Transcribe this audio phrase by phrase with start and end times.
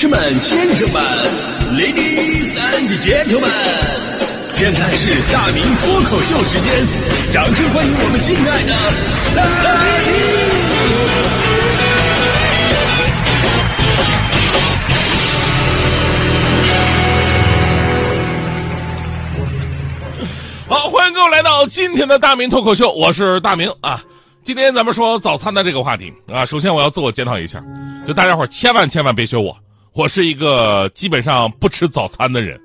[0.00, 1.02] 士们、先生们
[1.74, 3.50] ，Ladies and Gentlemen，
[4.50, 6.86] 现在是大明脱口秀时间，
[7.30, 8.72] 掌声欢迎我们敬爱的
[9.36, 9.44] 大
[10.00, 10.16] 明！
[20.66, 24.02] 好，欢迎各位来到今天的大明脱口秀，我是大明啊。
[24.42, 27.62] 今天咱们说早餐的这个话题啊，首先我要自我检讨一下，
[28.06, 29.58] 就大家伙千万千万别学我，
[29.92, 32.60] 我是一个基本上不吃早餐的人，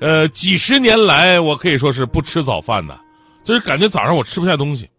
[0.00, 3.00] 呃，几十年来我可以说是不吃早饭的，
[3.44, 4.90] 就是感觉早上我吃不下东西，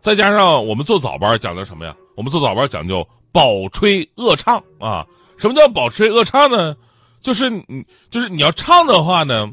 [0.00, 1.94] 再加上我们做早班讲究什么呀？
[2.16, 5.06] 我们做早班讲究饱吹饿唱啊。
[5.36, 6.76] 什么叫饱吹饿唱呢？
[7.22, 9.50] 就是你就是你要唱的话呢，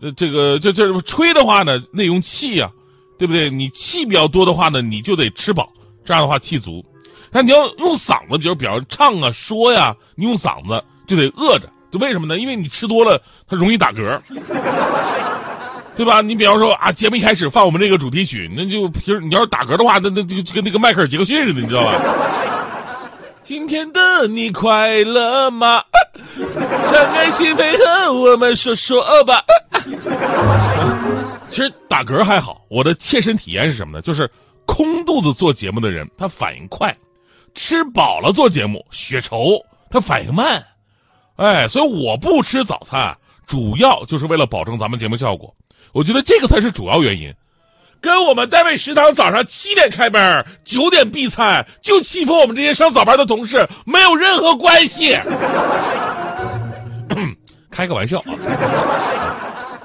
[0.00, 2.70] 呃，这个就就吹的话呢，得用气呀。
[3.18, 3.50] 对不对？
[3.50, 5.72] 你气比较多的话呢，你就得吃饱，
[6.04, 6.86] 这样的话气足。
[7.30, 11.68] 但你要用嗓子，比如比如唱啊、说呀，你用嗓子就得饿着。
[11.90, 12.36] 就为什么呢？
[12.38, 14.20] 因为你吃多了，它容易打嗝，
[15.96, 16.20] 对吧？
[16.20, 21.94] 你比方说啊，节目一开始放我们这个主题曲，那就平时你要是打嗝的话，那那就跟那个迈克尔·杰克逊似的，你知道吧？
[23.42, 25.82] 今天的你快乐吗？
[26.52, 29.42] 敞开心扉和我们说说吧。
[31.46, 34.02] 其实打嗝还好，我的切身体验是什么呢？
[34.02, 34.30] 就是
[34.66, 36.90] 空肚子做节目的人，他反应快；
[37.58, 40.64] 吃饱了做节目，血稠，他反应慢。
[41.34, 45.54] 哎，所以我不吃早餐，主要就是为了保证咱们节目效果。
[45.92, 47.34] 我觉得这个才是主要原因，
[48.00, 55.18] 跟我们单位食堂早上七点开门，九点闭餐，就欺负我们这些上早班的同事没有任何关系。
[57.70, 58.24] 开个玩笑啊。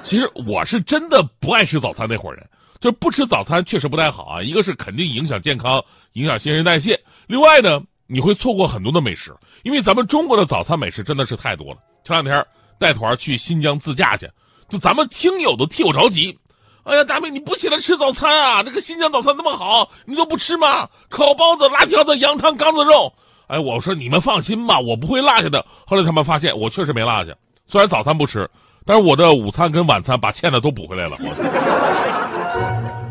[0.02, 2.46] 其实我是真的不爱吃早餐那伙人，
[2.80, 4.42] 就不吃早餐确实不太好啊。
[4.42, 11.78] 一个是肯定影响健康，影响新陈代谢；另外呢，你会错过很多的美食，因为咱们中国的早餐美食真的是太多了。
[12.04, 12.46] 前两天
[12.78, 14.30] 带团去新疆自驾去，
[14.68, 16.38] 就咱们听友都替我着急。
[16.84, 18.62] 哎呀，大妹你不起来吃早餐啊？
[18.62, 20.88] 这个新疆早餐那么好，你都不吃吗？
[21.08, 23.14] 烤包子、辣条子、羊汤、缸子肉。
[23.46, 25.64] 哎，我说你们放心吧，我不会落下的。
[25.86, 27.34] 后来他们发现我确实没落下，
[27.66, 28.50] 虽然早餐不吃。
[28.86, 31.16] 但是我的午餐跟晚餐把欠的都补回来了，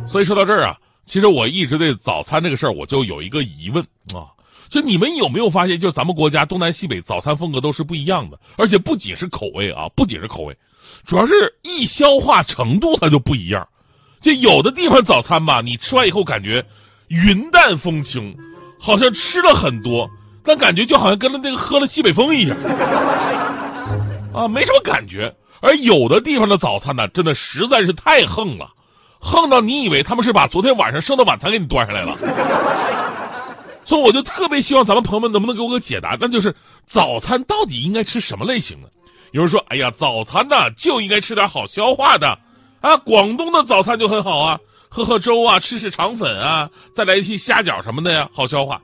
[0.06, 3.84] 所以说到这儿啊，其实我一直对早餐这个事儿我就有一个疑问
[4.14, 4.32] 啊，
[4.70, 10.58] 就你们有没有发现，就咱们国家东南西北早餐风格都是不一样的，而且不仅是口味啊，不仅是口味，
[11.06, 13.68] 主要是易消化程度它就不一样。
[14.22, 16.66] 就有的地方早餐吧，你吃完以后感觉
[17.08, 18.38] 云淡风轻，
[18.80, 20.10] 好像吃了很多，
[20.44, 22.58] 但感觉就好像跟了那个喝了西北风一样，
[24.34, 25.36] 啊，没什么感觉。
[25.62, 28.72] 而有的地方的早餐呢，真的实在是太横了，
[29.24, 32.18] 横到你以为他们是把昨天晚上剩的晚餐给你端上来了。
[33.86, 38.90] 所以我就特别希望咱们朋友们能不能给我个解答，那就是早餐到底应该吃什么类型的？
[39.32, 42.38] 有人说，哎呀，早餐呢就应该吃点好消化的
[42.82, 48.82] 啊，广东的早餐就很好啊，喝喝粥啊，吃吃肠粉啊，再来一屉虾饺什么的呀，好消化。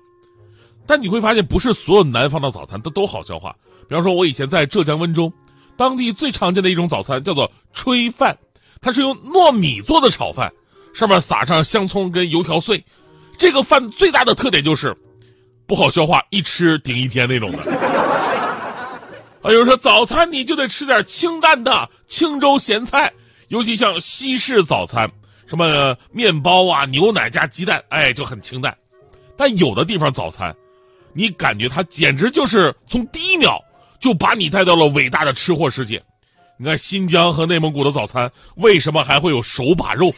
[0.88, 3.56] 但你会发现，不是所有南方的早餐都都好消化。
[3.88, 5.34] 比方说，我以前在浙江温州。
[5.78, 8.38] 当地最常见的一种早餐叫做炊饭，
[8.81, 10.51] 它是用糯米做的炒饭，
[10.94, 12.85] 上面撒上香葱跟油条碎。
[13.38, 14.95] 这个饭最大的特点就是
[15.67, 17.59] 不好消化，一吃顶一天那种的。
[19.41, 23.13] 啊，有人说早餐你就得吃点清淡的清粥咸菜，
[23.47, 25.11] 尤其像西式早餐，
[25.47, 28.78] 什么面包啊、牛奶加鸡蛋，哎，就很清淡。
[29.38, 30.56] 但有的地方早餐，
[31.13, 33.63] 你感觉它简直就是从第一秒。
[34.00, 36.01] 就把你带到了伟大的吃货世界。
[36.62, 40.12] 你看新疆和内蒙古的早餐，为什么还会有手把肉？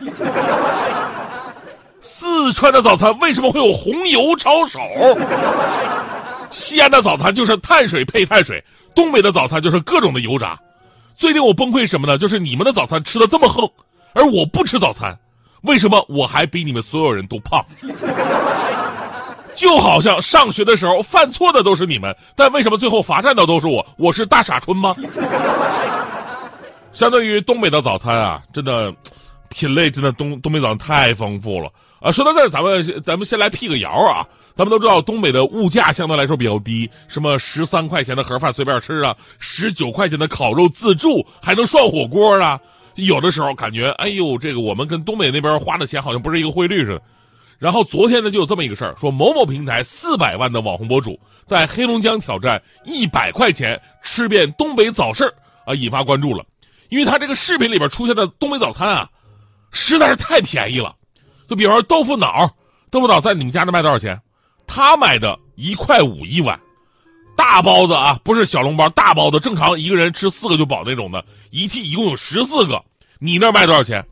[1.99, 4.79] 四川的早餐为什么会有红油抄手？
[6.49, 8.63] 西安的早餐就是碳水配碳水，
[8.95, 10.57] 东北的早餐就是各种的油炸。
[11.15, 12.17] 最令我崩溃什么呢？
[12.17, 13.69] 就是你们的早餐吃的这么横，
[14.15, 15.15] 而我不吃早餐，
[15.61, 17.63] 为什么我还比你们所有人都胖？
[19.53, 23.85] 就好像上学的时候犯错的都是你们，但为什么最后罚站的都是我？
[23.95, 24.95] 我是大傻春吗？
[26.93, 28.93] 相对于东北的早餐啊，真的
[29.49, 31.71] 品类真的东东北早餐太丰富了
[32.01, 32.11] 啊！
[32.11, 34.27] 说到这儿，咱们咱们先来辟个谣啊！
[34.53, 42.59] 咱们都知道东北的物价相对来说比较低，什么十三块钱的盒饭随便吃啊，十九块钱的烤肉自助还能涮火锅啊！
[42.95, 47.01] 有的时候感觉，哎呦，这个我们跟东北那边花的钱好像不是一个汇率似的。
[47.57, 55.33] 然后昨天呢，就有这么一个事儿，说某某平台四百万的网红博主在黑龙江挑战一百块钱吃遍东北早市
[55.65, 56.43] 啊，引发关注了。
[56.91, 59.09] 因为他这个视频里边出现的东北早餐啊，
[59.71, 60.97] 实在是太便宜了。
[61.47, 62.53] 就比方说豆腐脑，
[62.91, 64.21] 豆腐脑在你们家那卖多少钱？
[64.67, 66.59] 他买的一块五一碗。
[67.37, 72.83] 大包子啊，不是小笼包，大包子正常一个人吃四个就饱那种的，一屉一共有十四个。
[73.19, 74.05] 你那卖多少钱？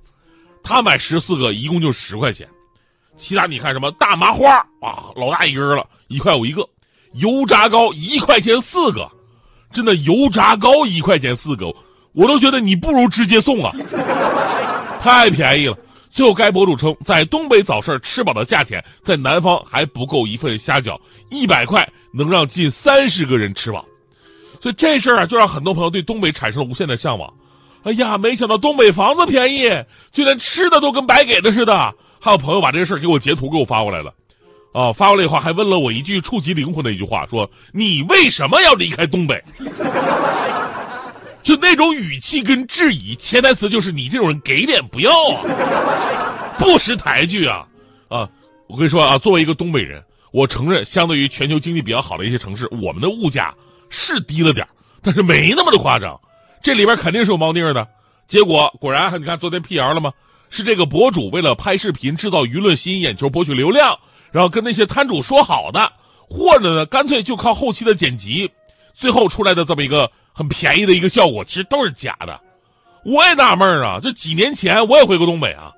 [0.64, 2.48] 他买十四个，一共就十块钱。
[3.18, 6.70] 其他你看什么大麻花啊，老大一根了，一块五一个。
[7.12, 9.12] 油炸糕一块钱四个，
[9.74, 11.74] 真的油炸糕一块钱四个，
[12.20, 13.72] 我都觉得你不如直接送啊，
[15.00, 15.78] 太便宜了。
[16.12, 21.00] 最后该博主称，在东北早市吃饱的价钱，在南方还不够一份虾饺，
[21.30, 23.86] 一百块能让近三十个人吃饱。
[24.60, 27.34] 所以这事儿啊，就让很多朋友对东北产生了无限的向往。
[27.84, 29.70] 哎呀，没想到东北房子便宜，
[30.12, 31.94] 就连吃的都跟白给的似的。
[32.20, 34.14] 还有朋友把这个事儿给我截图给我发过来了。
[34.74, 39.42] 啊，发过来以后还问了我一句触及灵魂的一句话，说你为什么要离开东北？
[41.44, 47.68] 就那种语气跟质疑，潜台词就是你这种人给脸不要啊， 不识抬举啊
[48.10, 48.30] 啊！
[48.68, 53.56] 我跟你说啊，作为一个东北人，我承认，相对于全球经济比较好的一些城市，我们的物价
[53.90, 54.68] 是低了点
[55.02, 56.20] 但是没那么的夸张。
[56.62, 57.88] 这里边肯定是有猫腻的。
[58.28, 60.12] 结果果然，你看昨天辟谣了吗？
[60.50, 64.00] 是这个博主为了拍视频制造舆论、吸引眼球、博取流量。
[64.32, 65.94] 然后跟那些摊主说好的，
[66.30, 68.52] 或者呢，干脆就靠后期的剪辑，
[68.94, 72.40] 最后出来的这么一个很便宜的一个效果，其实都是假的。
[73.04, 75.74] 我也纳闷啊，这几年前我也回过东北啊，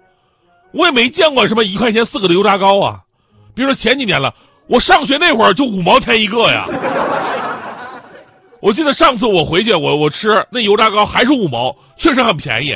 [0.71, 2.99] 我也没见过什么一块钱四个的油炸糕啊。
[3.55, 4.35] 比如说前几年了，
[4.67, 6.67] 我上学那会儿就五毛钱一个呀。
[8.59, 12.73] 我记得上次我回去，我我吃那油炸糕还是五毛，确实很便宜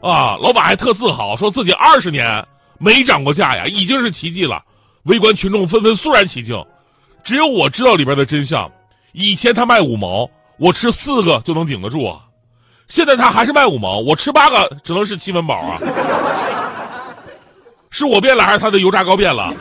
[0.00, 0.38] 啊。
[0.40, 2.46] 老板还特自豪，说自己二十年
[2.78, 4.62] 没涨过价呀，已经是奇迹了。
[5.02, 6.64] 围观群众纷纷肃然起敬，
[7.22, 8.70] 只有我知道里边的真相。
[9.12, 12.20] 以前他卖五毛，我吃四个就能顶得住啊。
[12.88, 15.78] 现在他还是卖五毛，我吃八个只能是七分饱啊。
[17.90, 19.54] 是我变了还是他的油炸糕变了？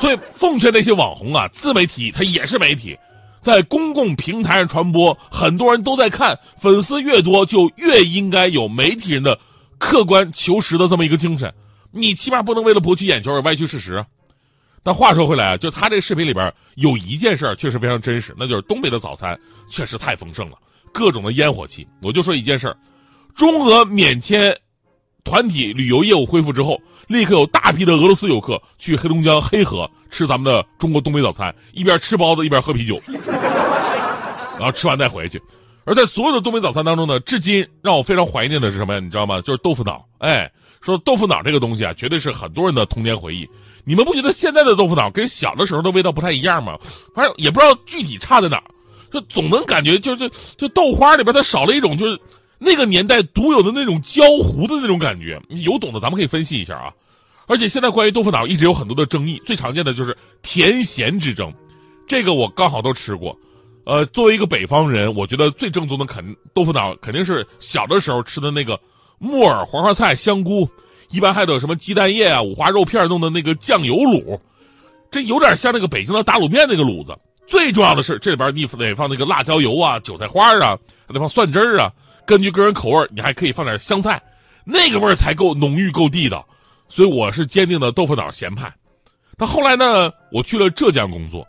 [0.00, 2.98] 所以奉劝那些网红啊，自媒体他也是媒体，
[3.42, 9.38] 在公共平台上传播，很多人都在看，粉丝越多就越应该有媒体人的
[9.78, 11.52] 客观求实的这么一个精神。
[11.92, 14.06] 你起码不能为了博取眼球而歪曲事实。
[14.82, 19.38] 但话说回来啊，就他这个视频里边有一件事确实非常真实，那就是东北的早餐
[19.68, 20.56] 确实太丰盛了，
[20.92, 21.86] 各种的烟火气。
[22.00, 22.74] 我就说一件事
[23.36, 24.56] 中俄免签
[25.22, 32.98] 团体旅游业务恢复之后，立刻有大批的俄罗斯游客去黑龙江黑河吃咱们的中国东北早餐，一边吃包子一边喝啤酒，
[34.58, 35.42] 然后吃完再回去。
[35.84, 39.00] 而在所有的东北早餐当中呢，至今让我非常怀念的是什么呀？
[39.00, 39.42] 你知道吗？
[39.42, 40.50] 就是豆腐脑，哎。
[40.80, 43.48] 说豆腐脑这个东西啊，绝对是很多人的童年回忆。
[43.84, 46.78] 你们不觉得现在的豆腐脑跟小的时候的味道不太一样吗？
[47.14, 48.62] 反正也不知道具体差在哪，
[49.12, 52.18] 就总能感觉就是就豆花里边它少了一种就是
[52.58, 55.40] 那个年代独有的那种焦糊的那种感觉。
[55.48, 56.92] 有懂的咱们可以分析一下啊。
[57.46, 61.52] 而且现在关于豆腐脑一直有很多的争议，最常见的就是甜咸之争。
[62.06, 63.36] 这个我刚好都吃过。
[63.84, 68.80] 呃，作为一个北方人，我觉得最正宗的肯豆腐脑肯定是小的时候吃的那个。
[69.22, 70.70] 木耳、黄花菜、香菇，
[71.10, 74.40] 一般还得有什么鸡蛋液啊、五花肉片弄的那个酱油卤，
[75.10, 77.18] 这有点像那个北京的大卤面那个卤子。
[77.46, 81.92] 最重要的是，这里边你得放那个辣椒油啊、韭菜花啊，还得放蒜汁儿啊。
[82.24, 84.22] 根据个人口味，你还可以放点香菜，
[84.64, 86.46] 那个味儿才够浓郁、够地道。
[86.88, 88.72] 所以我是坚定的豆腐脑咸派。
[89.36, 91.46] 但后来呢，我去了浙江工作，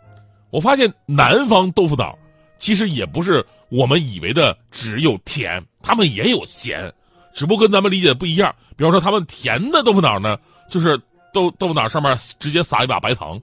[0.50, 2.18] 我发现南方豆腐脑
[2.58, 6.92] 其实也不是我们以为的只有甜，他们也有咸。
[7.34, 10.38] 只不过跟咱们理解的不一样，比方说他们甜的豆腐脑呢，
[10.70, 11.00] 就是
[11.32, 13.38] 豆豆腐脑上面直接撒一把白糖；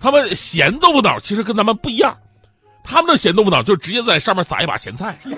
[0.00, 2.16] 他们咸豆腐脑其实跟咱们不一样，
[2.84, 5.18] 他们的咸豆腐脑就直接在上面撒一把咸菜。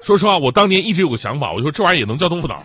[0.00, 2.62] 说实话，我当年一直有个想法，我说这玩意儿也能叫豆腐脑。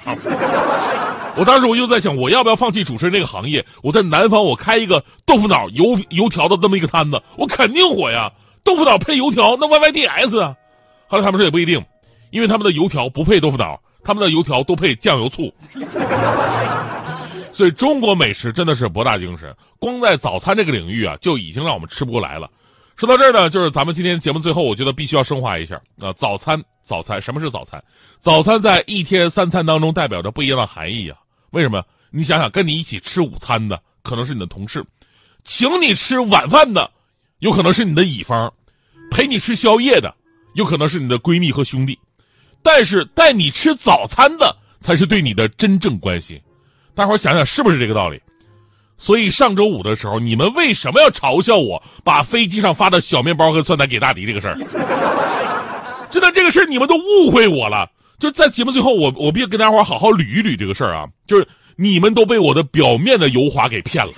[1.35, 3.65] 我当时我就在想，我要不要放弃主持人这个行业？
[3.81, 8.31] 我在南方，我开一个豆腐脑油油条的这么一个摊子，我肯定火呀！
[8.63, 10.55] 豆腐脑配油条，那 Y Y D S 啊！
[11.07, 11.83] 后来他们说也不一定。
[12.33, 15.53] 因为他们的油条不配豆腐脑，他们的油条都配酱油醋，
[17.51, 19.55] 所以中国美食真的是博大精深。
[19.77, 22.49] 光在早餐这个领域啊，就已经让我们吃不过来了。
[22.95, 27.83] 说到这儿呢，就是咱们今天节目最后，我觉得必须要升华一下啊，早餐，早餐，什么是早餐？
[28.19, 31.19] 早餐在一天三餐当中代表着不一样的含义啊。
[31.51, 31.83] 为什么？
[32.09, 34.85] 你想想，跟你一起吃午餐的可能是你的同事，
[35.43, 36.89] 请你吃晚饭的
[37.37, 38.53] 有可能是你的乙方，
[39.11, 40.15] 陪你吃宵夜的
[40.55, 41.99] 有可能是你的闺蜜和兄弟。
[42.63, 46.39] 但是带你吃早餐的才是对你的真正关心，
[46.95, 48.21] 大伙想想是不是这个道理？
[48.97, 54.57] 所以上周五的时候，你们为什么要嘲笑我把飞机上发的小面包和酸奶给大迪这个事儿？
[56.09, 57.89] 真的这个事儿你们都误会我了。
[58.19, 61.07] 就在节目最后，我我必须跟大伙好好捋一捋这个事儿啊！
[61.27, 64.13] 就是你们都被我的表面的油滑给骗了。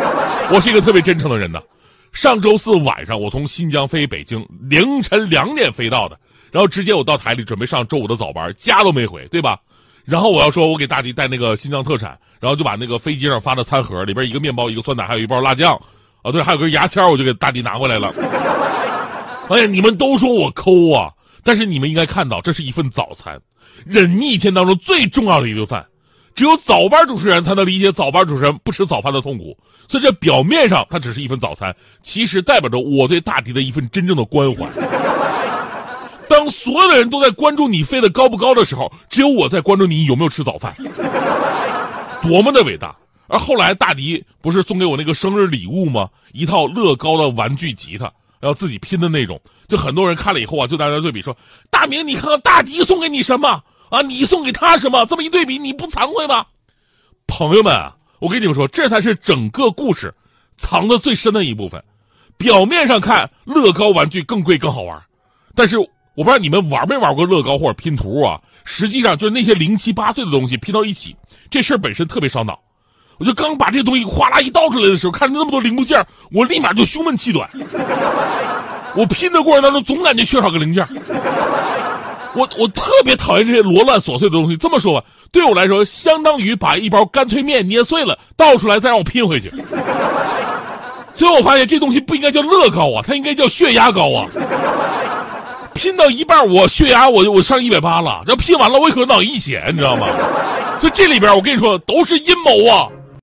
[0.50, 1.60] 我是一个特别真诚的人呢。
[2.12, 6.18] 上周四晚上我从新疆飞北京，凌晨两点飞到的，
[6.52, 9.58] 然后直接我到台里准备上周五的早班，家都没回，对吧？
[10.04, 15.80] 然后我要说我给大迪带那个新疆特产，然后就把那个飞机上发的餐盒里边一个面包、一个酸奶，还有一包辣酱，
[16.22, 18.12] 啊对，还有根牙签，我就给大迪拿回来了。
[19.50, 21.12] 哎呀，你们都说我抠啊，
[21.44, 23.40] 但是你们应该看到，这是一份早餐，
[23.84, 25.86] 人一天当中最重要的一顿饭。
[26.34, 34.66] 只有早班主持人才能理解早班主持人不吃早饭的痛苦，所以这表面上它只是一份早餐，其实代表着我对大迪的一份真正的关怀。
[36.30, 40.76] 当所有的人都在关注你飞得高不高的时候，只有我在关注你有没有吃早饭，
[42.22, 42.94] 多么的伟大！
[43.26, 46.10] 而后来大迪不是送给我那个生日礼物吗？
[46.32, 49.40] 一套乐高的玩具吉他，要自己拼的那种。
[49.66, 51.36] 就很多人看了以后啊，就在那对比说
[51.68, 54.02] ：“大明，你看看大迪送给你什么？”啊！
[54.02, 55.04] 你送给他什么？
[55.06, 56.46] 这么一对比，你不惭愧吗？
[57.26, 60.14] 朋友们，我跟你们说，这才是整个故事
[60.56, 61.82] 藏的最深的一部分。
[62.38, 65.02] 表面上看，乐高玩具更贵更好玩，
[65.56, 65.76] 但是
[66.14, 68.40] 我不知道你们玩没玩过乐高或者拼图啊？
[68.64, 71.16] 实际上，就是那些零七八碎的东西拼到一起，
[71.50, 72.58] 这事儿本身特别烧脑。
[73.18, 77.48] 我就刚把这东西哗啦一倒出来的时候，看着那么多零部件，我立马就胸闷气短。
[78.96, 80.86] 我拼的过程当中，总感觉缺少个零件。
[82.32, 84.56] 我我特别讨厌这些罗乱琐碎的东西。
[84.56, 89.52] 这么说吧，对我来说，相当于把一包干脆面捏碎了倒出来，再让我拼回去。
[91.14, 94.26] 最后我发现这东西不应该叫乐高啊，它应该叫血压高啊。
[95.80, 100.08] 拼到一半，我血压我我上一百八了，这拼完了我可能脑溢血，你知道吗？
[100.78, 102.86] 所以这里边我跟你说，都是阴谋啊。